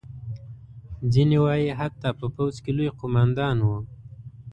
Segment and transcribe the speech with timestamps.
[1.13, 3.77] ځینې وایي حتی په پوځ کې لوی قوماندان وو.